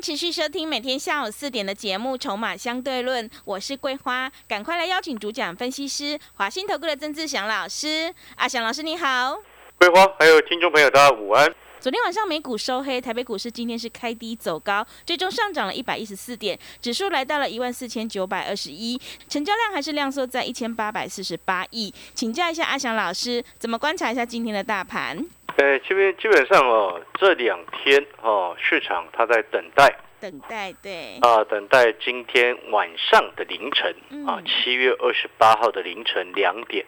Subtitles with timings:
[0.00, 8.12] 持续收听每天下午四点的节目《筹码相对论》，我是桂花，赶快来邀请主讲分析师华信投顾的曾志祥老师。
[8.36, 9.36] 阿祥老师你好，
[9.76, 11.52] 桂花还有听众朋友大家午安。
[11.80, 21.92] 昨天晚上美股收黑，台北股市今天是开低走高，最终上涨了一百一十四点，指数来到了一万四千九百二十一，成交量还是量缩在一千八百四十八亿。
[22.14, 25.26] 请教一下阿祥老师，怎么观察一下今天的大盘？
[25.58, 33.92] 呃，这边基本上哦，这两天哦，市场它在等待，等待对啊，等待今天晚上的凌晨
[34.24, 36.86] 啊，七月二十八号的凌晨两点，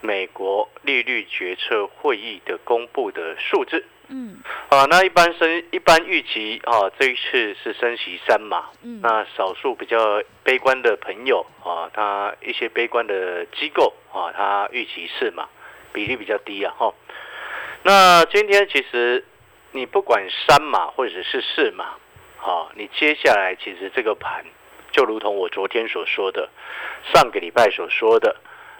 [0.00, 3.84] 美国利率决策会议的公布的数字。
[4.08, 4.38] 嗯，
[4.70, 8.70] 啊，那一般升一般预期啊，这一次是升息三嘛。
[8.82, 15.46] 嗯，那少数比较悲观的朋友啊，他一些悲观的机构啊，他预期四嘛，
[15.92, 16.94] 比例比较低啊，哈。
[17.86, 19.24] 那今天其实
[19.70, 21.94] 你不管三码或者是四码，
[22.36, 24.44] 好，你接下来其实这个盘
[24.90, 26.50] 就如同我昨天所说的，
[27.14, 28.34] 上个礼拜所说的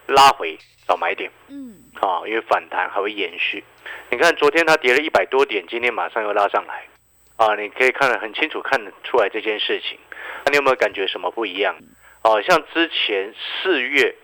[0.08, 3.62] 拉回找买点，嗯，好，因为反弹还会延续。
[4.10, 6.88] 你看昨天它跌了一百多点，今天马上又拉上来，
[7.36, 9.96] 啊，你可以看得很清楚，看得出来这件事情。
[10.44, 11.76] 那你有没有感觉什么不一样？
[12.24, 13.32] 哦，像之前
[13.62, 14.16] 四月、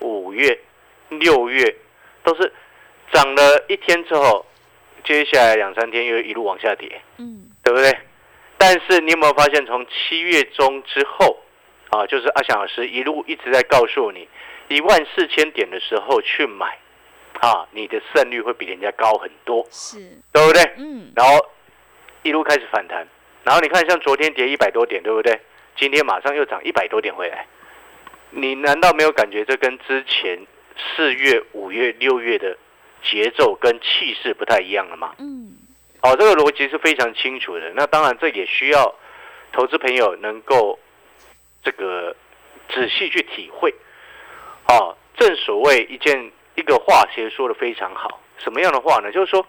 [0.00, 0.60] 五月、
[1.08, 1.74] 六月
[2.22, 2.52] 都是。
[3.12, 4.44] 涨了一天之后，
[5.04, 7.96] 接下来两三天又一路往下跌，嗯，对不对？
[8.58, 11.38] 但是你有没有发现，从七月中之后，
[11.90, 14.28] 啊，就是阿翔老师一路一直在告诉你，
[14.68, 16.78] 一万四千点的时候去买，
[17.40, 19.98] 啊，你的胜率会比人家高很多，是，
[20.32, 20.62] 对不对？
[20.78, 21.12] 嗯。
[21.14, 21.46] 然后
[22.22, 23.06] 一路开始反弹，
[23.44, 25.40] 然后你看，像昨天跌一百多点，对不对？
[25.76, 27.46] 今天马上又涨一百多点回来，
[28.30, 30.46] 你难道没有感觉这跟之前
[30.96, 32.56] 四月、五月、六月的？
[33.02, 35.14] 节奏跟气势不太一样了嘛？
[35.18, 35.56] 嗯，
[36.02, 37.72] 好，这个逻辑是非常清楚的。
[37.74, 38.94] 那当然，这也需要
[39.52, 40.78] 投资朋友能够
[41.62, 42.14] 这个
[42.68, 43.74] 仔细去体会。
[44.68, 48.20] 哦，正所谓一件一个话，其实说的非常好。
[48.38, 49.12] 什么样的话呢？
[49.12, 49.46] 就是说，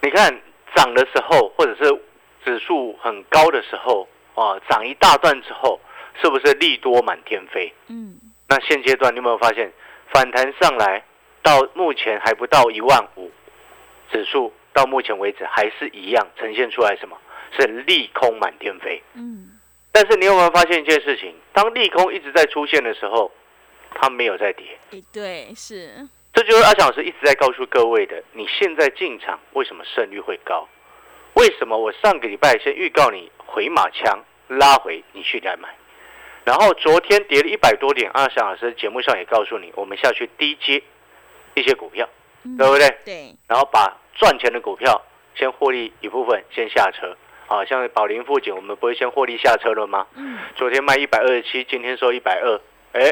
[0.00, 0.40] 你看
[0.74, 2.00] 涨的时候，或者是
[2.44, 5.80] 指数很高的时候，啊，涨一大段之后，
[6.22, 7.72] 是不是利多满天飞？
[7.88, 8.16] 嗯，
[8.48, 9.72] 那现阶段你有没有发现
[10.12, 11.04] 反弹上来？
[11.42, 13.30] 到目前还不到一万五，
[14.10, 17.16] 指数到目前为止还是一样呈现出来什么？
[17.58, 19.02] 是利空满天飞。
[19.14, 19.58] 嗯，
[19.90, 21.34] 但是你有没有发现一件事情？
[21.54, 23.32] 当利空一直在出现的时候，
[23.94, 24.78] 它没有在跌。
[25.12, 26.06] 对，是。
[26.34, 28.22] 这就是阿强老师一直在告诉各位的。
[28.32, 30.68] 你现在进场，为什么胜率会高？
[31.34, 35.68] 为什么我上个礼拜先预告你回马枪拉回，你去再买？
[36.44, 40.82] 然后昨天跌了一百多点，阿翔老师节目上也告诉你，我们下去低接。
[41.58, 42.08] 一些股票，
[42.56, 42.88] 对不对？
[43.04, 43.34] 对。
[43.46, 45.00] 然后把赚钱的股票
[45.34, 47.16] 先获利一部分，先下车。
[47.48, 50.06] 啊，像宝林附近，我们不会先获利下车了吗？
[50.16, 50.38] 嗯。
[50.54, 52.60] 昨天卖一百二十七，今天收一百二，
[52.92, 53.10] 哎，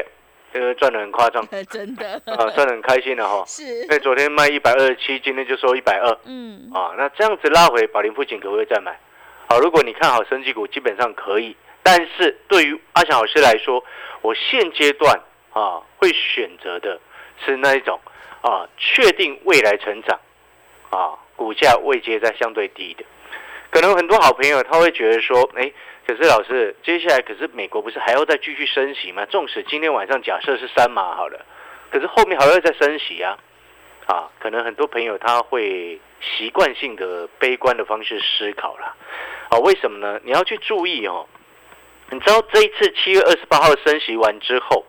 [0.53, 1.43] 这个赚的很夸张。
[1.71, 2.21] 真的。
[2.25, 3.43] 啊，赚的很开心的哈。
[3.47, 3.63] 是。
[3.81, 6.19] 因为昨天卖一百二十七，今天就收一百二。
[6.25, 6.69] 嗯。
[6.71, 8.99] 啊，那这样子拉回宝林附近可不可以再买？
[9.49, 11.55] 好，如果你看好升级股，基本上可以。
[11.81, 13.83] 但是对于阿翔老师来说，
[14.21, 15.19] 我现阶段
[15.53, 16.99] 啊会选择的
[17.43, 17.99] 是那一种。
[18.41, 20.19] 啊，确定未来成长，
[20.89, 23.03] 啊，股价位阶在相对低的，
[23.71, 25.71] 可能很多好朋友他会觉得说，哎，
[26.07, 29.25] 可是老师，接下来可是美国不是还要再继续升息吗？
[29.25, 31.45] 纵使今天晚上假设是三码好了，
[31.91, 33.37] 可是后面还要再升息啊，
[34.05, 38.95] 啊，可能很多朋友他会习惯性的悲观的方式思考了，
[39.49, 40.19] 啊，为什么呢？
[40.23, 41.27] 你要去注意哦，
[42.11, 44.85] 你知道这一次七月二十八号升息完之后，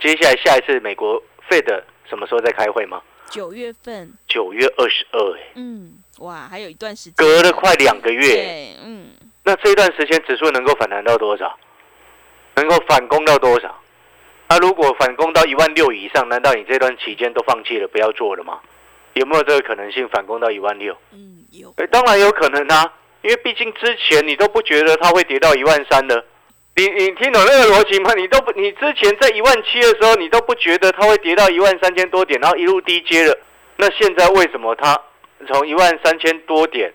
[0.00, 1.84] 接下来下一次美国费的。
[2.08, 3.00] 什么时候在开会吗？
[3.30, 4.12] 九月份。
[4.26, 9.08] 九月二十二，哎，嗯，哇，还有一段时间，隔了快两个月，对，嗯，
[9.44, 11.58] 那这段时间指数能够反弹到多少？
[12.56, 13.78] 能够反攻到多少？
[14.48, 18.60] 那如果反攻到一万六以上，难道你这段期间都放弃了，不要做了吗？
[19.12, 20.96] 有没有这个可能性反攻到一万六？
[21.12, 21.74] 嗯，有。
[21.76, 26.24] 哎，当然有可能啊，因为毕竟之前你都不觉得它会跌到一万三的。
[26.78, 28.14] 你你听懂那个逻辑吗？
[28.14, 33.36] 你都不，你之前在一万七的时候，你都不觉得它会跌到一万三千多点，然后一路低接了。
[33.74, 34.96] 那现在为什么它
[35.48, 36.92] 从一万三千多点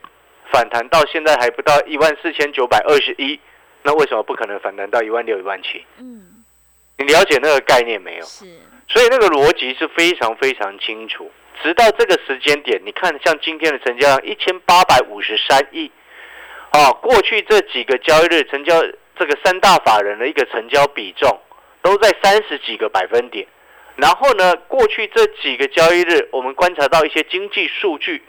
[0.54, 3.38] 反弹到现在还不到一万四千九百二十一，
[3.82, 5.86] 那为什么不可能反弹到一万六、一万七？
[6.00, 6.46] 嗯，
[6.98, 8.26] 你了解那个概念没有？
[8.26, 8.46] 是，
[8.88, 11.30] 所以那个逻辑是非常非常清楚。
[11.62, 15.92] 直到这个时间点，你看像今天的成交量一千八百五十三亿，
[16.70, 18.82] 啊，过去这几个交易日成交
[19.18, 21.40] 这个三大法人的一个成交比重
[21.82, 23.48] 都在三十几个百分点。
[23.96, 28.24] 然后呢，过去这几个交易日，我们观察到一些经济数据，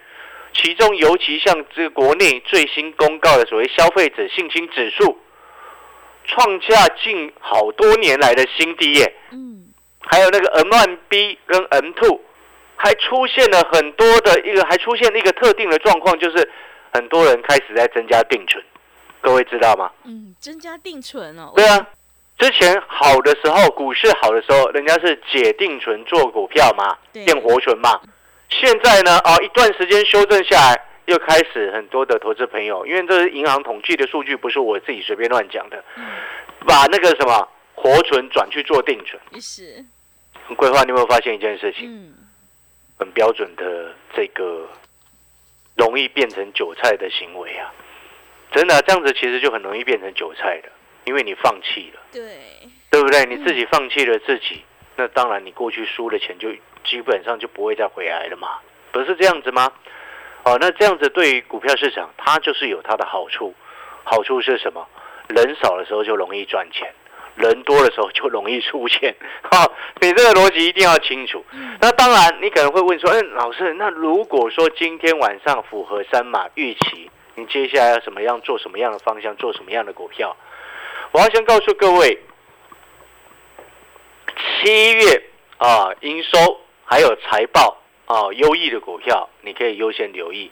[0.52, 5.18] 其中尤其像这个国内最新公告的所谓消费者信心指数，
[6.26, 9.14] 创下近好多年来的新低耶。
[9.32, 9.72] 嗯。
[10.06, 12.20] 还有那个 M1B 跟 M two，
[12.76, 16.46] 还出现了很多的一个，还出现了一个特定的状况，就是
[16.92, 18.62] 很多人开始在增加定存。
[19.24, 19.90] 各位知道吗？
[20.04, 21.50] 嗯，增加定存哦。
[21.56, 21.88] 对啊。
[22.36, 27.98] 之前好的时候，股市好的时候，人家是解定存做股票嘛，变活存嘛。
[28.50, 36.04] 现在呢，哦，一段时间修正下来，又开始很多的投资朋友，因为这是银行统计的数据，不是我自己随便乱讲的，嗯
[36.66, 39.40] 把那个什么活存转去做定存。
[39.40, 39.82] 是。
[40.56, 41.88] 规划，你有没有发现一件事情？
[41.88, 42.14] 嗯。
[42.98, 44.68] 很标准的这个
[45.76, 47.72] 容易变成韭菜的行为啊！
[48.54, 50.70] 真的，这样子其实就很容易变成韭菜的。
[51.04, 52.22] 因为你放弃了，对，
[52.90, 53.26] 对不对？
[53.26, 54.64] 你自己放弃了自己，
[54.96, 56.48] 那当然你过去输的钱就
[56.82, 58.48] 基本上就不会再回来了嘛，
[58.90, 59.70] 不是这样子吗？
[60.44, 63.54] 哦，那这样子对于股票市场，它就是有它的好处。
[64.04, 64.86] 好处是什么？
[65.28, 66.90] 人少的时候就容易赚钱，
[67.34, 69.14] 人多的时候就容易出现。
[69.50, 71.44] 哈，你这个逻辑一定要清楚。
[71.82, 80.36] 那当然，你可能会问说，哎，老师，那如果说今天晚上符合三马预期，你接下来要什么样做什么样的方向，做什么样的股票？
[81.12, 82.18] 我要先告诉各位，
[84.36, 85.22] 七月
[85.58, 87.76] 啊，营收还有财报
[88.06, 90.50] 啊，优异的股票你可以优先留意。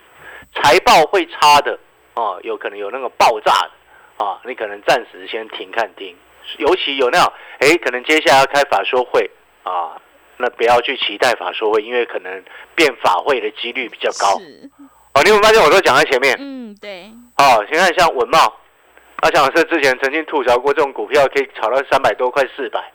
[0.55, 1.79] 财报会差的
[2.13, 6.15] 啊，有可能有那个爆炸的啊，你可能暂时先停看停。
[6.57, 9.29] 尤其有那种哎，可能接下来要开法说会
[9.63, 9.99] 啊，
[10.37, 12.43] 那不要去期待法说会，因为可能
[12.75, 14.37] 变法会的几率比较高。
[15.15, 16.35] 哦，你有发现我都讲在前面？
[16.39, 17.11] 嗯，对。
[17.37, 18.37] 哦，现在像文茂。
[19.21, 22.91] 阿强老师之前曾经吐槽过，这种股票可以炒到三百多块、四百，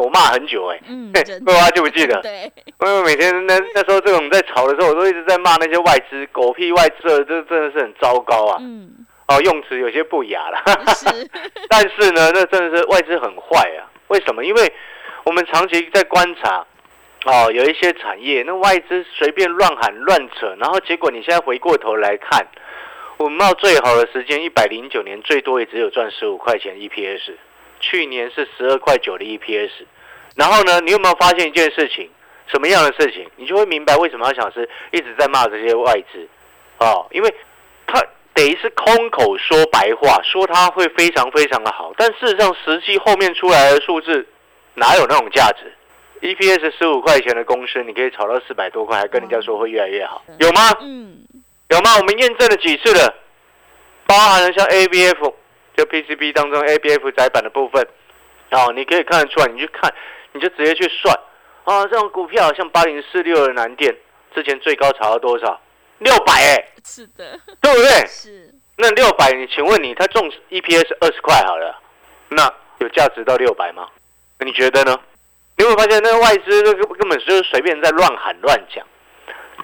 [0.00, 0.80] 我骂很久哎。
[0.88, 1.12] 嗯，
[1.44, 2.18] 桂花记不记得？
[2.22, 8.56] 对，因为每天那那时候这种在炒的时候，我都一直在骂那些外资狗屁外资，这真的是很糟糕啊。
[8.60, 8.88] 嗯，
[9.28, 10.62] 哦，用词有些不雅了。
[10.94, 11.06] 是，
[11.68, 13.84] 但是呢，那真的是外资很坏啊。
[14.08, 14.44] 为什么？
[14.46, 14.72] 因为
[15.24, 16.64] 我们长期在观察，
[17.26, 22.46] 哦，有一些产业，那外资随便乱喊乱扯，然后结果你现在回过头来看。
[23.18, 27.32] 文茂最好的时间，一百零九年最多也只有赚十五块钱 EPS，
[27.80, 29.70] 去年是十二块九的 EPS。
[30.36, 32.08] 然后呢，你有没有发现一件事情？
[32.46, 33.26] 什么样的事情？
[33.36, 36.28] 你就会明白为什么要想是一直在骂这些外资
[36.78, 37.34] 哦，因为
[37.88, 38.00] 他
[38.34, 44.28] 等于是空口说白话，说他会非常非常的好，但事实上实际后面出来的数字
[44.74, 45.72] 哪有那种价值
[46.20, 50.60] ？EPS 十五块钱的公司，你可以炒到四百多块，还跟人家说会越来越好，有吗？
[50.80, 51.18] 嗯。
[51.68, 51.96] 有吗？
[51.96, 53.12] 我们验证了几次了，
[54.06, 55.34] 包含了像 ABF
[55.76, 57.84] 就 PCB 当中 ABF 窄板的部分，
[58.52, 59.92] 哦，你可以看得出来，你去看，
[60.32, 61.12] 你就直接去算，
[61.64, 63.92] 啊，这种股票像八零四六的南电，
[64.32, 65.60] 之前最高炒到多少？
[65.98, 68.06] 六百哎，是的，对不对？
[68.06, 68.54] 是。
[68.76, 71.76] 那六百，你请问你，它中 EPS 二十块好了，
[72.28, 72.48] 那
[72.78, 73.88] 有价值到六百吗？
[74.38, 74.96] 你觉得呢？
[75.56, 78.86] 你会发现那个外资那个根本就是随便在乱喊乱讲，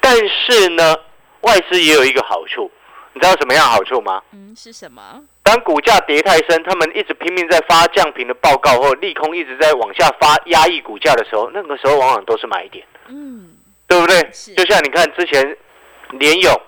[0.00, 0.96] 但是呢？
[1.42, 2.70] 外资也有一个好处，
[3.14, 4.22] 你知道什么样好处吗？
[4.32, 5.20] 嗯，是什么？
[5.42, 12.87] 当股价跌太深，他们一直拼命在发降频的报告，或利空一直在往下发，压抑股价的时候，那个时候往往都是买点。
[13.08, 13.56] 嗯，
[13.88, 14.22] 对不对？
[14.56, 15.56] 就像你看之前
[16.12, 16.61] 联勇，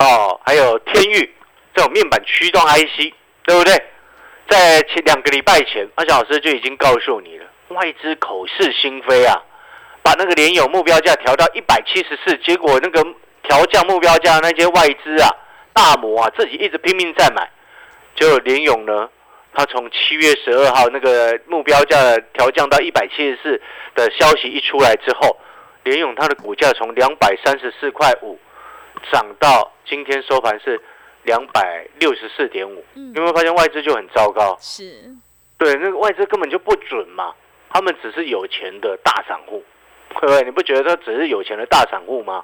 [0.00, 1.32] 哦，还有天域
[1.72, 3.80] 这种面板驱动 IC，对不对？
[4.48, 9.42] 在前两个礼拜前，阿翔老师就已经告诉你了，外资口是心非啊，
[10.02, 13.04] 把那个联勇目标价调到一百七十四，结果那个。
[13.44, 15.30] 调降目标价那些外资啊，
[15.72, 17.50] 大摩啊，自己一直拼命在买，
[18.14, 19.08] 就联勇呢，
[19.54, 21.96] 他从七月十二号那个目标价
[22.34, 23.62] 调降到一百七十四
[23.94, 25.34] 的消息一出来之后，
[25.84, 28.38] 联勇它的股价从两百三十四块五
[29.10, 30.78] 涨到今天收盘是
[31.22, 32.84] 两百六十四点五，
[33.14, 34.58] 有没有发现外资就很糟糕？
[34.60, 35.10] 是，
[35.56, 37.32] 对，那个外资根本就不准嘛，
[37.70, 39.64] 他们只是有钱的大散户，
[40.10, 40.42] 对不对？
[40.44, 42.42] 你不觉得他只是有钱的大散户吗？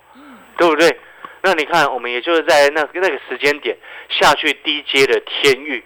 [0.57, 0.97] 对不对？
[1.43, 3.77] 那你看，我们也就是在那那个时间点
[4.09, 5.85] 下去低阶的天域，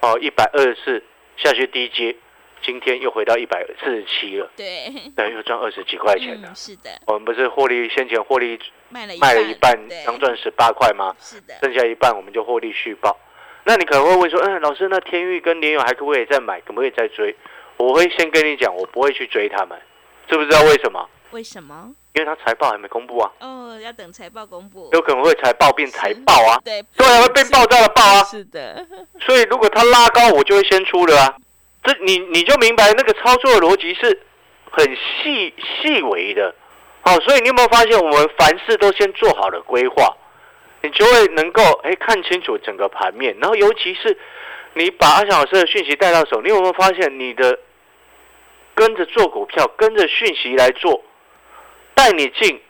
[0.00, 1.02] 哦，一百二十四
[1.36, 2.16] 下去低阶，
[2.62, 4.50] 今天又回到一百四十七了。
[4.56, 6.52] 对，对，又赚二十几块钱了。
[6.56, 11.14] 是的，我们不是获利先前获利卖了卖了一半，刚赚十八块吗？
[11.20, 13.16] 是的，剩下一半我们就获利续报。
[13.62, 17.36] 那你可能会问说，嗯，老师，那天域跟联友还可不可以再买，可不可以再追？
[17.76, 19.78] 我会先跟你讲，我不会去追他们，
[20.28, 21.08] 知不知道为什么？
[21.32, 21.92] 为什么？
[22.14, 23.30] 因为他财报还没公布啊。
[23.40, 24.88] 哦，要等财报公布。
[24.92, 26.58] 有可能会财报变财报啊。
[26.64, 26.82] 对。
[26.96, 28.22] 对啊，会变爆炸的爆啊。
[28.24, 28.86] 是的。
[29.20, 31.36] 所以如果他拉高，我就会先出了啊。
[31.84, 34.22] 这你你就明白那个操作的逻辑是
[34.70, 36.54] 很细细微的。
[37.02, 40.16] 好，所以你有没有发现，我们凡事都先做好了规划，
[40.82, 43.36] 你就会能够哎看清楚整个盘面。
[43.40, 44.16] 然后尤其是
[44.72, 47.58] 你把阿翔老师的讯息带到手，你有没有发现你的？
[48.76, 51.02] 跟着做股票，跟着讯息来做，
[51.94, 52.60] 带你进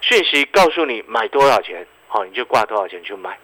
[0.00, 3.38] 讯息，告诉你买多少钱，好，你就挂多少钱去买。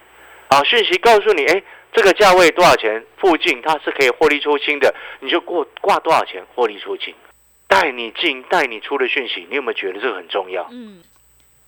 [0.48, 7.14] 啊，讯息告诉你，哎，这个价位多少钱附近它是可以获利出清的，你就过挂多少钱获利出清。
[7.68, 10.66] 带你进带你出的讯息，你有没有觉得这个很重要？
[10.72, 11.00] 嗯，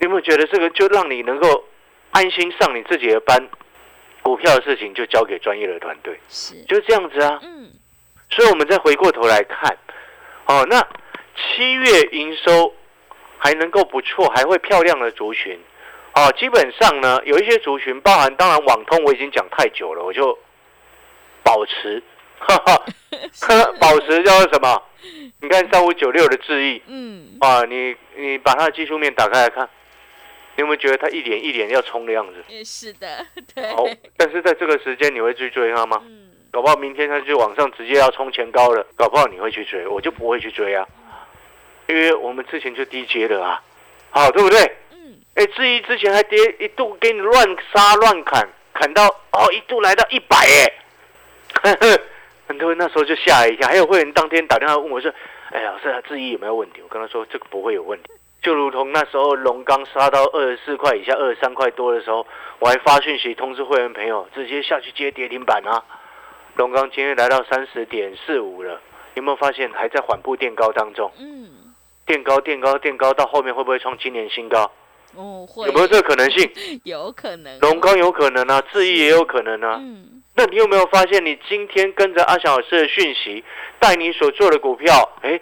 [0.00, 1.64] 你有没有觉得这个就让你能够
[2.10, 3.48] 安心上你自己的班？
[4.22, 7.40] 股票的事情就交给专业的团队，是就是这样子啊。
[7.42, 7.70] 嗯，
[8.28, 9.74] 所以我们再回过头来看。
[10.50, 10.84] 哦，那
[11.36, 12.74] 七月营收
[13.38, 15.56] 还能够不错，还会漂亮的族群，
[16.14, 20.36] 哦，基本上呢，有一些族群，包含当然网通，我已经讲太久了，我就
[21.44, 22.02] 保持，
[22.40, 22.82] 哈哈，
[23.78, 24.82] 保持叫做什么？
[25.40, 29.70] 你看三五九六的智毅，嗯，啊，你你把它的技术面打开来看，
[30.56, 32.44] 你有没有觉得它一点一点要冲的样子？
[32.48, 33.72] 也是的， 对。
[33.72, 36.02] 好，但是在这个时间，你会去追它吗？
[36.04, 36.19] 嗯。
[36.50, 40.86] 搞不好明天它就往上直接要冲前高了，搞不好你会去追，我就不会去追啊，
[41.86, 43.62] 因为我们之前就低接的啊，
[44.10, 44.60] 好对不对？
[44.92, 45.16] 嗯。
[45.34, 50.36] 哎，至于之前还跌一度给你乱杀乱砍，砍到哦一度来到一百
[51.62, 51.72] 哎，
[52.48, 55.12] 很多人那时候就吓了一下，还有会员当天打电话问我说
[55.52, 58.10] ：“哎老师，质疑有没有问题？”我跟他说：“这个不会有问题。”
[58.42, 62.26] 就如同那时候龙刚杀到二十四块以下，二十三块多的时候，
[62.58, 65.82] 我还发讯息通知会员朋友，直接下去接跌停板啊。
[66.56, 68.80] 龙刚今天来到三十点四五了，
[69.14, 71.10] 有没有发现还在缓步垫高当中？
[71.18, 71.48] 嗯，
[72.04, 74.70] 垫高垫高垫高，到后面会不会创今年新高？
[75.14, 75.66] 哦，会。
[75.66, 76.50] 有没有这个可能性？
[76.84, 77.58] 有可能。
[77.60, 79.78] 龙刚有可能啊，智毅也有可能啊。
[79.80, 80.22] 嗯。
[80.36, 83.42] 那你有没有发现，你今天跟着阿翔老师的讯息，
[83.78, 85.40] 带你所做的股票，哎，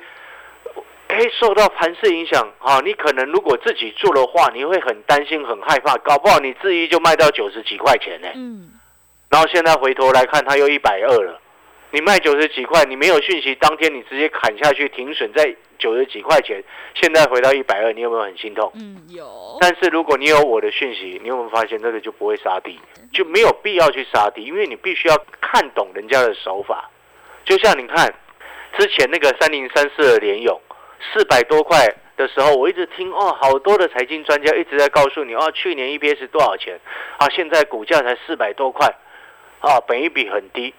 [1.08, 2.80] 哎，受到盘势影响啊？
[2.84, 8.28] 你可能如果自己做的话，你会很担心、很害怕，搞不好你智毅就卖到九十几块钱呢。
[8.34, 8.70] 嗯。
[9.28, 11.40] 然后现在回头来看，它又一百二了。
[11.90, 16.62] 你卖九十几块，你没有讯息，当天你直接砍下去停损在九十几块钱，
[16.94, 18.70] 现在回到一百二，你有没有很心痛？
[18.74, 19.56] 嗯，有。
[19.58, 22.78] 但是如果你有我的讯息，你有没有发现这个就不会杀低，
[23.10, 26.90] 就没有必要去杀低，因为你必须要看懂人家的手法。
[27.46, 28.12] 就像你看
[28.76, 30.60] 之前那个三零三四的联勇，
[31.12, 31.86] 四百多块
[32.18, 36.78] 的时候，我一直听哦，好多的财经专家一直在告诉你哦，去年 EPS 多少钱
[37.16, 37.26] 啊？
[37.30, 38.94] 现在股价才四百多块。
[39.60, 40.72] 啊，本一比很低，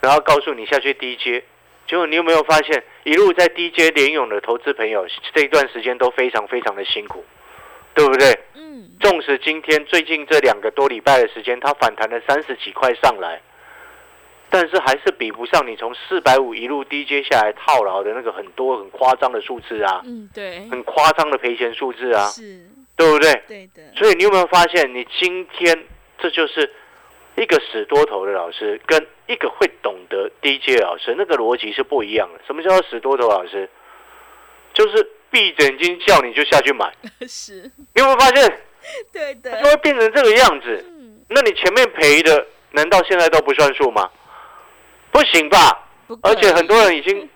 [0.00, 1.44] 然后告诉你下去低阶，
[1.86, 7.24] 结果你有没有发现，一路在低阶联勇的投资朋友这一段时间都非常非常的辛苦，
[7.94, 8.38] 对不对？
[8.54, 8.90] 嗯。
[9.00, 13.40] 纵使今天最近这两个多礼拜的时间，它反弹了三十几块上来，
[14.50, 20.02] 但是还是比不上你从四百五一路低阶下来套牢的那个很多很夸张的数字啊。
[20.04, 20.68] 嗯，对。
[20.68, 22.26] 很夸张的赔钱数字啊。
[22.26, 22.66] 是。
[22.96, 23.42] 对不对？
[23.46, 23.82] 对的。
[23.96, 25.84] 所以你有没有发现，你今天
[26.18, 26.70] 这就是。
[27.40, 32.40] 一个死多头的老师跟一个会懂得低阶老师，那个逻辑是不一样的。
[32.46, 33.66] 什么叫做死多头老师？
[34.74, 36.92] 就是闭着眼睛叫你就下去买。
[37.26, 37.62] 是。
[37.94, 38.60] 你有没有发现？
[39.10, 39.58] 对的。
[39.62, 40.84] 就会变成这个样子。
[40.86, 41.24] 嗯。
[41.30, 44.10] 那你前面赔的，难道现在都不算数吗？
[45.10, 45.88] 不行吧？
[46.22, 47.26] 而且很多人已经，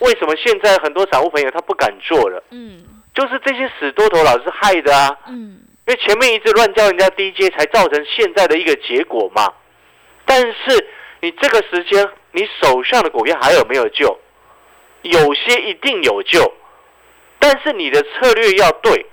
[0.00, 2.44] 为什么现在很多散户朋友他不敢做了？
[2.50, 2.84] 嗯。
[3.14, 5.16] 就是这些死多头老师害的啊。
[5.28, 5.62] 嗯。
[5.88, 9.50] 因为前面一直乱叫人家低阶，才造成现在的一个结果嘛。
[10.26, 10.86] 但是
[11.22, 14.18] 你这个时间，你手上的股票还有没有救？
[15.00, 16.52] 有些一定有救，
[17.38, 19.06] 但是你的策略要对。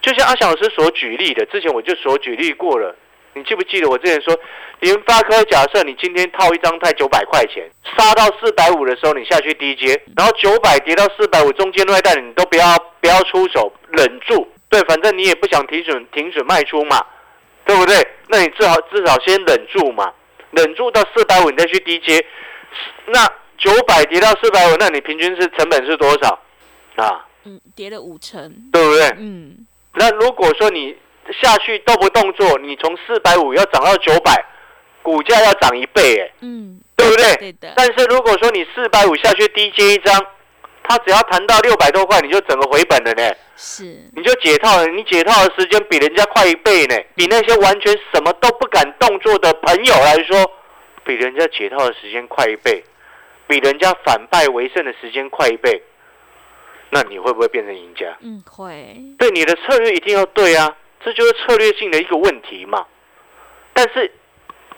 [0.00, 2.94] 就像阿翔老师所举例的，之前我就所举例过了。
[3.34, 4.38] 你记不记得我之前说，
[4.78, 14.46] 联发科假设你今天套一张太九百块钱，杀到四百五的时候，你下去低接，然后九百跌到四百五，中间那一带你都不要不要出手，忍住。
[14.70, 17.04] 对，反正你也不想停损，停损卖出嘛，
[17.66, 17.96] 对不对？
[18.28, 20.12] 那你至少至少先忍住嘛，
[20.52, 22.24] 忍住到四百五你再去低接，
[23.06, 23.26] 那
[23.58, 26.38] 九百跌到四百五，那你平均是成本是多少
[26.94, 27.26] 啊？
[27.42, 29.08] 嗯，跌了五成，对不对？
[29.18, 29.66] 嗯。
[29.94, 30.96] 那如果说你
[31.42, 34.44] 下去动不动作，你从四百五要涨到九百，
[35.02, 37.36] 股价要涨一倍，哎，嗯，对不对？
[37.38, 37.72] 对的。
[37.74, 40.24] 但是如果说你四百五下去低接一张。
[40.90, 43.32] 他只要谈到六百多块，你就整个回本了呢。
[43.54, 43.84] 是，
[44.16, 44.88] 你就解套了。
[44.88, 50.50] 你解套的时间比人家快一倍呢，比那些完全什么都不敢动作的朋友来说，
[51.04, 52.82] 比人家解套的时间快一倍，
[53.46, 55.80] 比人家反败为胜的时间快一倍，
[56.90, 58.16] 那你会不会变成赢家？
[58.22, 58.96] 嗯，会。
[59.16, 62.84] 对，你的策略一定要对啊，这就是策略性的一个问题嘛。
[63.72, 64.10] 但是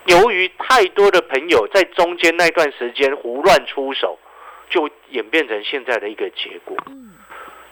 [0.05, 4.19] 由于太多的朋友在中间那段时间胡乱出手，
[4.73, 6.75] 就演变成现在的一个结果。
[6.87, 7.13] 嗯，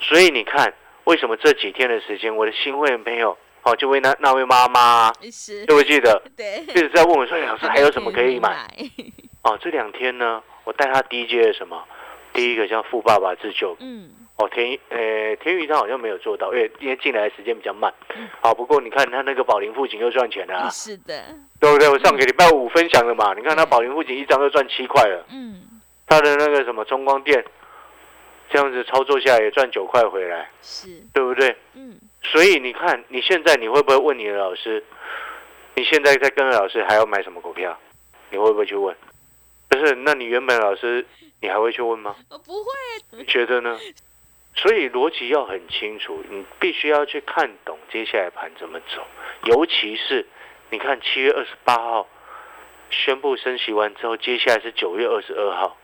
[0.00, 0.72] 所以你看，
[1.04, 3.36] 为什么这几天的时间，我的新会员朋友？
[3.62, 6.22] 哦，就为那那位妈妈，记不记得？
[6.36, 8.66] 对，一直在问我说：“老师还有什么 可以买？”
[9.44, 11.82] 哦，这两天呢，我带他第一阶的什么？
[12.32, 13.76] 第一个叫富爸爸自救。
[13.80, 14.10] 嗯。
[14.36, 17.92] 哦，田呃田宇他好像没有做到，因为因为进来的时间比较慢。
[18.40, 20.70] 好，不过你看他那个宝林父亲又赚钱了。
[20.70, 21.22] 是的。
[21.60, 21.86] 对不对？
[21.90, 23.34] 我上个礼拜五分享了嘛？
[23.36, 25.26] 你看他宝林父亲一张就赚七块了。
[25.30, 25.60] 嗯。
[26.10, 27.42] 他的那个什么中光电，
[28.50, 30.50] 这样子操作下来也赚九块回来。
[30.60, 30.88] 是。
[31.14, 31.56] 对不对？
[31.74, 31.96] 嗯。
[32.24, 34.84] 所以你看，你现在你会不会问你的老师？
[35.76, 37.78] 你现在在跟着老师还要买什么股票？
[38.30, 38.94] 你会不会去问？
[39.68, 41.06] 不是，那你原本老师
[41.40, 42.16] 你还会去问吗？
[42.28, 42.70] 我不会。
[43.12, 43.78] 你觉得呢？
[44.56, 49.06] 所以逻辑要很清楚，你必须要去看懂接下来盘怎么走。
[49.44, 50.26] 尤其是
[50.70, 52.08] 你看七月二十八号
[52.90, 55.76] 宣布升息完之后，接下来是九月二十二号，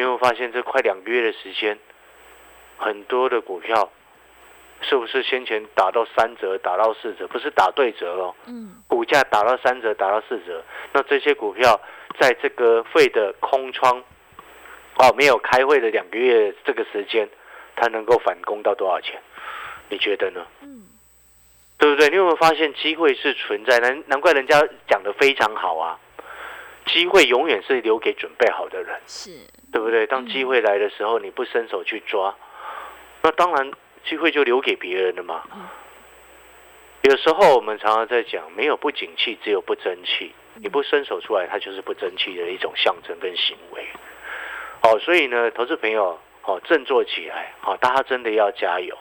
[0.00, 1.78] 你有没有发现这快两个月的时间，
[2.78, 3.90] 很多的股票。
[4.82, 8.34] 是不是先前打到三折，打到四折，不是打对折哦。
[8.46, 8.82] 嗯。
[8.88, 10.64] 股价打到三折，打到四折，
[10.94, 11.78] 那这些股票
[12.18, 14.02] 在这个费的空窗，
[14.96, 17.28] 哦，没有开会的两个月这个时间，
[17.76, 19.20] 它能够反攻到多少钱？
[19.90, 20.46] 你觉得呢？
[20.62, 20.84] 嗯。
[21.76, 22.08] 对不对？
[22.08, 23.78] 你有没有发现机会是存在？
[23.80, 25.98] 难难怪人家讲的非常好啊。
[26.92, 29.00] 机会永远是留给准备好的人。
[29.06, 29.30] 是。
[29.72, 30.06] 对不对？
[30.06, 32.34] 当机会来的时候，你不伸手去抓，
[33.22, 33.72] 那当然。
[34.02, 35.42] 机会就留给别人了嘛。
[37.02, 40.32] 有时候我们常常在讲，没有不景气，只有不争气。
[40.54, 43.86] 你不伸手出来，它就是不争气的一种象征跟行为。
[44.80, 48.96] 哦，所以呢，投资朋友，哦，振作起来，哦，大家真的要加油，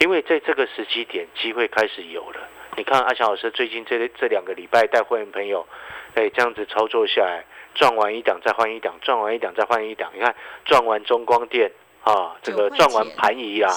[0.00, 2.46] 因为在这个时机点，机会开始有了。
[2.76, 5.66] 你看阿强老师最近这这两个礼拜带会员朋友，
[6.16, 10.10] 哎，这样子操作下来，赚完一档再换一档，赚完一档再换一档。
[10.12, 11.70] 你看赚完中光电。
[12.06, 13.68] 啊，这个赚完盘仪啊，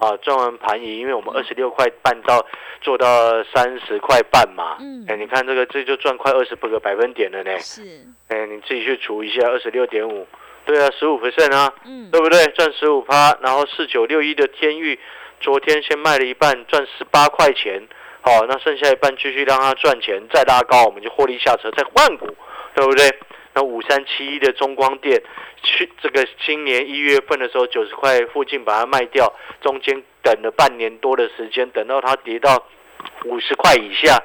[0.00, 2.44] 啊，赚完盘仪，因为我们二十六块半到
[2.80, 7.82] 做到三十块半嘛，嗯，哎，你看这个这就赚快二十个百分点了呢，是，
[8.26, 10.26] 哎，你自己去除一下，二十六点五，
[10.66, 12.44] 对啊，十五 percent 啊，嗯，对不对？
[12.48, 14.98] 赚十五趴，然后四九六一的天域，
[15.38, 17.80] 昨天先卖了一半，赚十八块钱，
[18.20, 22.26] 好，那剩下一半继续让它赚钱，再拉高，我们就获利下车，再换股，
[22.74, 23.08] 对不对？
[23.54, 25.22] 那五三七一的中光电。
[25.60, 32.64] 去这个今年一月份的时候，九十块附近把它卖掉，中间等了半年多的时间，等到它跌到
[33.24, 34.22] 五十块以下。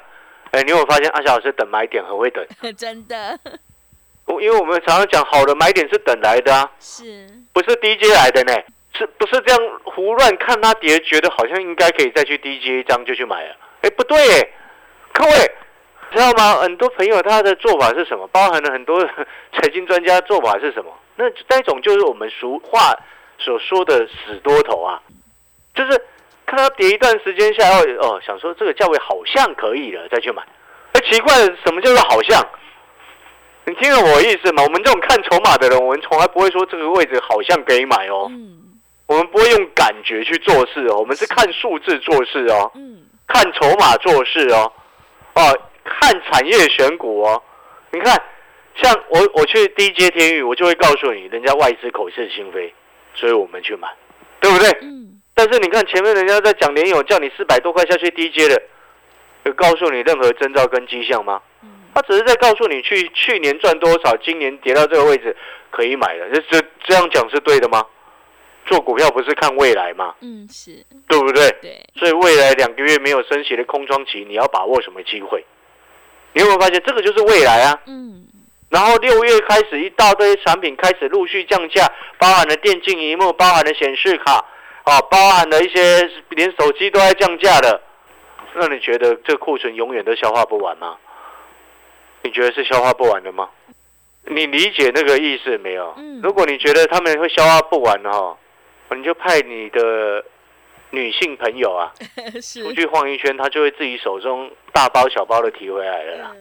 [0.52, 2.46] 哎，你有发现阿小老师等买点很会等？
[2.78, 3.40] 真的。
[4.26, 8.54] 我因为我们常常讲，好的买点是等来的啊，是不是 DJ 来的呢？
[8.96, 13.56] 是不是这样胡乱看它跌，觉得好像应该可以再去 DJ 一张就去买了？
[13.84, 14.17] 哎，不对，
[15.13, 15.32] 各位。
[16.12, 16.62] 知道吗？
[16.62, 18.28] 很多朋友他的做法是什么？
[18.28, 19.04] 包含了很多
[19.52, 20.91] 财经专家做法是什么？
[21.15, 22.96] 那那种就是我们俗话
[23.39, 25.02] 所说的死多头啊，
[25.74, 25.98] 就是
[26.46, 30.43] 看它跌一段时间下来，哦，想说这个价位好像可以了，再去买。
[30.91, 31.34] 哎，奇怪，
[31.65, 32.39] 什么叫做好像？
[33.65, 34.62] 你听了我意思吗？
[34.62, 38.28] 我们这种看筹码的人，我们从来不会说这个位置好像可以买哦。
[38.30, 38.60] 嗯。
[39.08, 42.72] 我们不会用感觉去做事哦，我们是看数字做事哦。
[42.76, 43.03] 嗯。
[43.34, 44.72] 看筹码做事哦。
[45.34, 45.60] 哦。
[45.86, 47.43] 看产业选股哦，
[47.91, 48.17] 你看，
[48.76, 52.74] 像我我去低阶天域，我就会告诉你，人家外资口是心非，
[53.13, 53.89] 所以我们去买，
[54.39, 54.69] 对不对？
[54.82, 55.19] 嗯。
[55.36, 58.62] 但是你看前面人家在讲联友，叫你四百多块下去低阶的，
[59.43, 61.41] 有告诉你任何征兆跟迹象吗？
[61.63, 61.69] 嗯。
[61.93, 65.36] 他只是在告诉你去去年赚多少，今年跌到这个位置
[65.69, 67.86] 可以买了，这这这样讲是对的吗？
[68.65, 70.13] 做股票不是看未来吗？
[70.21, 71.49] 嗯，是对不对？
[71.62, 71.86] 对。
[71.95, 75.45] 所以未来两个月没有升息的空窗期，你要把握什么机会？
[76.34, 77.80] 你有没有发现，这个就是未来啊？
[77.86, 78.26] 嗯。
[78.69, 81.86] 然后六月开始，一大堆产品开始陆续降价，
[82.17, 84.43] 包含了电竞荧幕，包含了显示卡，
[84.84, 87.80] 啊，包含了一些连手机都在降价的。
[88.56, 90.97] 那你觉得这库存永远都消化不完吗？
[92.23, 93.49] 你觉得是消化不完的吗？
[94.26, 95.93] 你理解那个意思没有？
[95.97, 96.19] 嗯。
[96.23, 98.36] 如果你觉得他们会消化不完的哈，
[98.91, 100.24] 你就派你的。
[100.96, 101.91] 女性朋友啊，
[102.62, 106.32] 出去晃一圈，她就会自己手中大包小包的提回来了啦。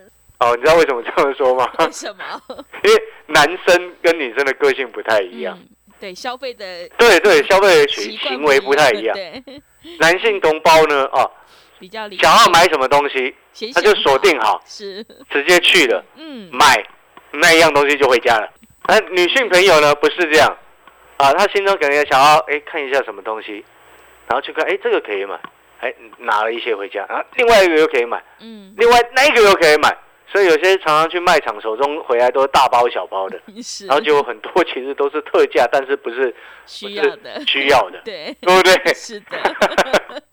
[0.40, 1.66] 哦，你知道为什么这么说吗？
[1.78, 2.22] 为什么？
[2.84, 5.58] 因为男生跟女生的个性不太一样。
[5.98, 9.16] 对，消费的对对，消费的行行为不太一样。
[9.98, 11.30] 男性同胞呢，哦，
[11.78, 13.34] 比较想要买什么东西，
[13.72, 16.86] 他就锁定好，是直接去了，嗯，买，
[17.30, 18.52] 那一样东西就回家了。
[18.82, 20.54] 而女性朋友呢，不是这样
[21.16, 23.64] 啊，他心中可能想要哎看一下什么东西，
[24.28, 25.38] 然后去看哎这个可以买，
[25.80, 29.96] 哎拿了一些回家，然后另外一个又可以买，嗯，另外那一个又可以买。
[30.28, 33.38] 所以有些常常去卖场，手中回来都是大包小包的，
[33.86, 38.94] 然后就很多其实都是特价，但是不是需要的，需要的， 对，对不对？
[38.94, 39.26] 是的。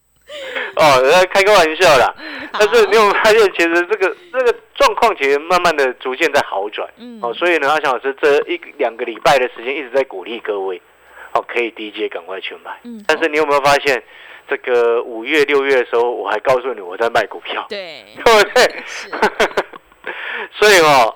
[0.79, 2.13] 哦，开个玩笑啦。
[2.53, 6.89] 但是你有发现，其实这个这个状况其实慢慢的逐渐在好转。
[6.97, 7.19] 嗯。
[7.21, 10.81] 哦，所以呢，阿翔老师这一两个礼拜的时间一直在鼓励各位，
[11.33, 12.71] 哦，可以低阶赶快去买。
[12.83, 13.03] 嗯。
[13.07, 14.01] 但是你有没有发现？
[14.49, 18.83] 这个五月六月的时候，我还告诉你我在卖股票，对，对不对？
[20.57, 21.15] 所以哦，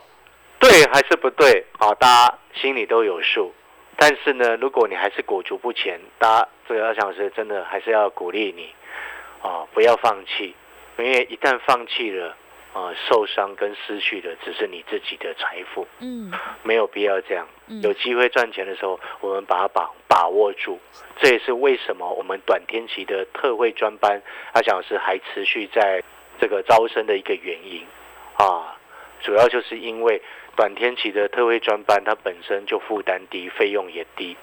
[0.59, 1.91] 对还是不对啊？
[1.95, 3.51] 大家心里都有数。
[3.97, 8.69] 但是呢，如果你还是裹足不前，大家这个二小时真的还是要鼓励你
[9.43, 10.55] 啊，不要放弃，
[10.97, 12.35] 因为一旦放弃了。
[12.73, 17.47] 啊，受伤跟失去的只是你自己的财富，嗯，没有必要这样。
[17.83, 20.79] 有机会赚钱的时候，我们把它把把握住。
[21.17, 24.19] 这也是为什么我们短天期的特惠专班，
[24.53, 26.01] 阿蒋老师还持续在
[26.41, 27.85] 这个招生的一个原因
[28.37, 28.75] 啊。
[29.21, 30.19] 主要就是因为
[30.55, 34.35] 短天期的特惠专班，它本身就负担低，费用也低，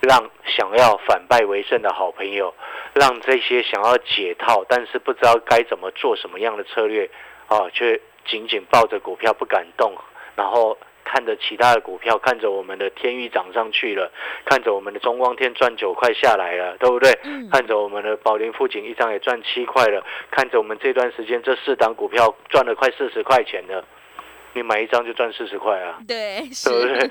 [0.00, 2.54] 让想要反败为胜的好朋友，
[2.94, 7.10] 让这些想要解套但是不知道该怎么做什么样的策略。
[7.48, 9.96] 啊，却紧紧抱着股票不敢动，
[10.36, 14.12] 然后看着其他的股票，看着我们的天域涨上去了，
[14.44, 17.10] 看着我们的中光天赚九块下来了，对不对？
[17.50, 23.82] 看着我们的宝林富锦一张也赚七块了，看着我们这段时间这四档股票赚了快四十块钱了，
[24.52, 26.00] 你买一张就赚四十块啊？
[26.06, 27.10] 对，对不对？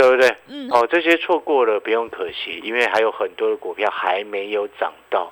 [0.00, 0.34] 对不对？
[0.48, 0.70] 嗯。
[0.70, 5.30] 哦，这些错过了不用可惜，因为还有很多的股票还没有涨到，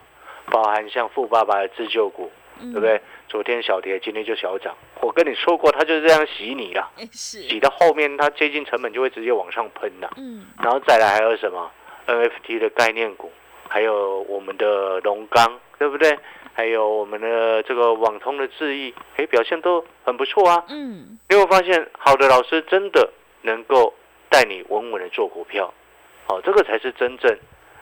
[0.51, 3.01] 包含像富爸爸的自救股，对不对？
[3.29, 4.75] 昨天小跌，今天就小涨。
[5.01, 10.11] 我跟你说过，他就是这样洗你了，洗到后面，它接近成本就会直接往上喷了。
[10.17, 11.71] 嗯，然后再来还有什么
[12.07, 13.31] NFT 的概念股，
[13.69, 16.19] 还有我们的龙钢，对不对？
[16.55, 20.65] 还有我们的这个网通的智易，哎，表现都很不错啊。
[20.69, 23.09] 嗯，你会发现，好的老师真的
[23.43, 23.95] 能够
[24.29, 25.73] 带你稳稳的做股票，
[26.27, 27.39] 好，这个才是真正。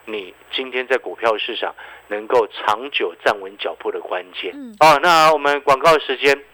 [0.09, 1.75] 你今天在股票市场
[2.09, 4.53] 能够长久站稳脚步的关键。
[4.55, 6.45] 嗯哦，那我们广告时间，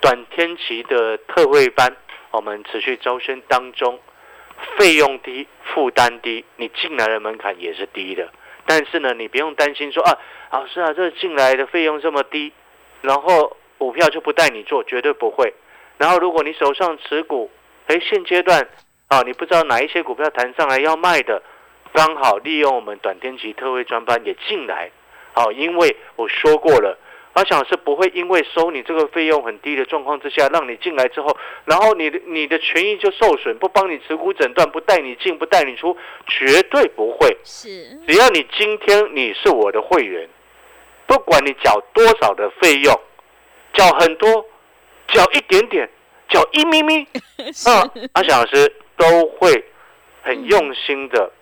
[0.00, 1.96] 短天期的特惠班，
[2.30, 3.98] 我们持续招生当中，
[4.78, 8.30] 费用低，负担低，你进来的门槛也是低的。
[8.64, 10.16] 但是呢，你不用担心说啊，
[10.52, 12.52] 老师啊，这进来的费用这么低，
[13.00, 15.52] 然后股票就不带你做，绝对不会。
[15.98, 17.50] 然后如果你手上持股，
[17.88, 18.68] 哎，现阶段
[19.10, 21.42] 啊，你不知道哪一些股票弹上来要卖的。
[21.92, 24.92] 刚好利用我们短天期特惠专班也进来，
[25.32, 26.96] 好，因为我说过了，
[27.32, 35.96] 阿翔是不会因为收你这个费用很低的状况之下，让你进来之后，然后你的你的权益就受损，不帮你持股诊断，不带你进，不带你出，
[36.28, 37.36] 绝对不会。
[37.42, 37.68] 是，
[38.06, 40.28] 只要你今天你是我的会员，
[41.08, 42.94] 不管你缴多少的费用，
[43.72, 44.46] 缴很多，
[45.08, 45.90] 缴一点点，
[46.28, 47.04] 缴一咪咪，
[47.66, 49.64] 嗯，阿翔老师都会
[50.22, 51.32] 很用心的。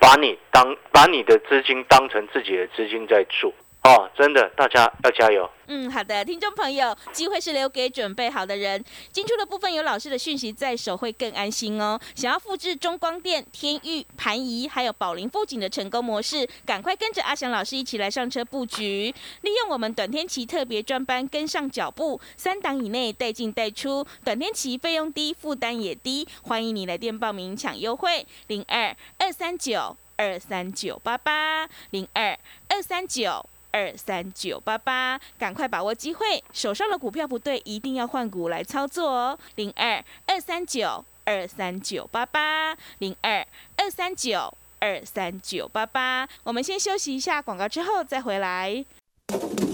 [0.00, 3.52] 把你当把你的资金当成自己的资金在做
[3.88, 5.48] 哦，真的，大家要加油。
[5.66, 8.84] 嗯，好的，听众朋友，机会是留给准备好的人。
[9.10, 11.98] 进出的部分有老师的讯息在手，会更安心哦。
[12.14, 26.28] 想要复制中光电、天域、盘仪还有宝林富锦的成功模式，赶快跟着阿翔老师一起来上车布局，利用我们短天期特别专班跟上脚步，三档以内带进带出，短天期费用低，负担也低。
[26.42, 33.48] 欢迎你来电报名抢优惠，零二二三九二三九八八零二二三九。
[33.70, 36.42] 二三九八八，赶快把握机会！
[36.52, 39.38] 手上的股票不对，一定要换股来操作哦。
[39.56, 46.28] 零二二三九二三九八八，零二二三九二三九八八。
[46.44, 48.84] 我们先休息一下广告，之后再回来。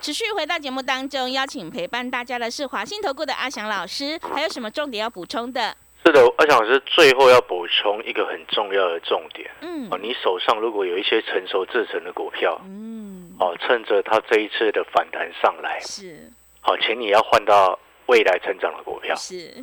[0.00, 5.76] 持续回到节目当中，邀请陪伴大家的是华信投顾的阿翔老师，还有什么重点要补充的？
[6.06, 9.50] 是的，阿翔老师最后要补充一个很重要的重点。
[9.60, 16.30] 嗯，哦，你手上如果有一些成熟制成的股票，嗯，哦，趁着它这一次的反弹上来，是，
[16.62, 19.14] 好，请你要换到未来成长的股票。
[19.16, 19.54] 是，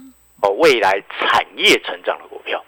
[0.44, 2.64] 哦未来产业成长的股票。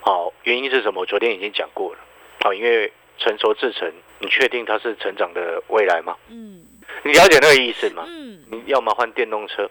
[0.00, 1.00] 好，原因是什么？
[1.00, 1.98] 我昨天已经讲过了。
[2.40, 6.16] 好，因为成熟制成，你确定它是成长的未来吗？
[6.30, 6.62] 嗯。
[7.04, 8.04] 你了解那个意思吗？
[8.06, 8.44] 嗯。
[8.50, 9.68] 你要么换电动车，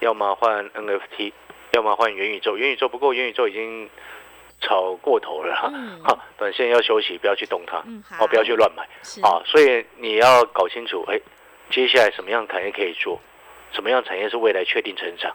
[0.00, 1.32] 要么换 NFT，
[1.72, 2.56] 要么换元宇宙。
[2.56, 3.88] 元宇宙不过，元宇宙已经
[4.60, 5.72] 炒过头了哈。
[6.02, 7.82] 好，短线要休息，不要去动它。
[7.86, 8.02] 嗯。
[8.18, 8.82] 哦，不要去乱买。
[9.22, 11.20] 啊，所以你要搞清楚，哎，
[11.70, 13.20] 接下来什么样产业可以做？
[13.72, 15.34] 什么样产业是未来确定成长？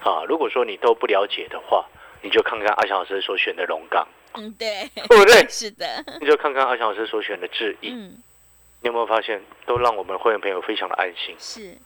[0.00, 1.84] 啊，如果说你都不了解的话。
[2.22, 5.36] 你就看看阿翔老师所选的龙岗，嗯，对，对不对？
[5.48, 5.86] 是的。
[6.20, 8.12] 你就看看阿翔老师所选的智毅，嗯，
[8.82, 11.34] 你有没有发现，都让我们会员朋友非常的安心？
[11.38, 11.76] 是。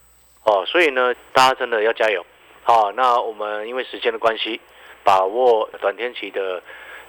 [0.45, 2.25] 哦，所以呢，大家真的要加油。
[2.63, 4.61] 好，那我们因为时间的关系，
[5.03, 6.63] 把握短天期的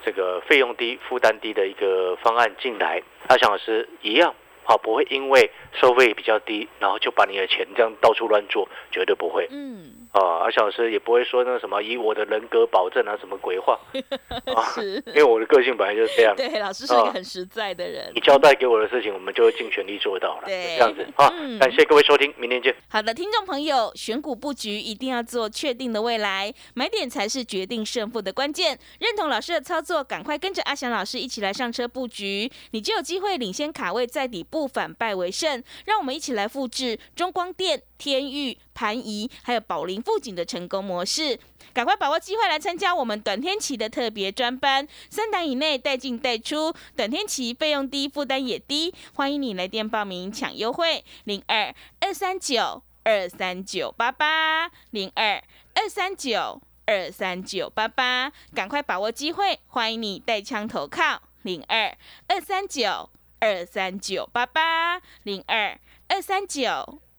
[0.03, 4.33] 这个费用低、负担低的一个方案进来，阿翔老师一样。
[4.63, 9.47] 好，不会因为收费比较低，然后就把你的钱这样到处乱做，绝对不会。
[9.51, 13.79] 嗯，啊，而小老师也不会说那什么以我的人格保证啊什么鬼话。
[14.73, 16.33] 是，因为我的个性本来就是这样。
[16.35, 18.11] 对，老师是一个很实在的人。
[18.13, 20.43] 你交代给我的事情，我们就会尽全力做到了。
[20.45, 21.05] 对，这样子。
[21.15, 22.73] 好，感谢各位收听，明天见。
[22.87, 28.77] 好的，听众朋友，选股布局一定要做确定的未来，买点才是决定胜负的关键。
[28.99, 34.65] 认同老师的操作，赶快跟着阿翔老师一起来上车布局，你就有机会领先卡位在底部。
[34.75, 41.39] 反败为胜，让我们一起来复制中光电、天域、盘仪还有宝林富锦的成功模式。
[41.73, 48.93] 赶快把握机会来参加我们短天期的特别专班，三档以内带进带出，短天期费用低，负担也低。
[49.13, 63.09] 欢迎你来电报名抢优惠，零二二三九二三九八八零二二三九二三九八八，赶快把握机会，欢迎你带枪投靠，零二二三九。
[63.37, 65.77] 二三九八八零二
[66.07, 66.99] 二三九